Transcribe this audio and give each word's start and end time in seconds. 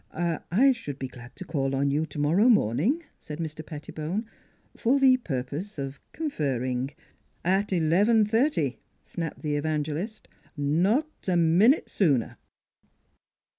"H'm 0.15 0.19
er, 0.23 0.43
I 0.51 0.71
should 0.71 0.97
be 0.97 1.07
glad 1.07 1.35
to 1.35 1.45
call 1.45 1.75
on 1.75 1.91
you 1.91 2.07
to 2.07 2.17
morrow 2.17 2.49
morning," 2.49 3.03
said 3.19 3.37
Mr. 3.37 3.63
Pettibone," 3.63 4.25
for 4.75 4.97
the 4.99 5.15
purpose 5.17 5.77
of 5.77 5.99
conferring 6.11 6.89
""At 7.59 7.71
eleven 7.71 8.25
thirty," 8.25 8.79
snapped 9.03 9.43
the 9.43 9.57
evangelist," 9.57 10.27
not 10.57 11.11
a 11.27 11.37
minute 11.37 11.87
sooner. 11.87 12.37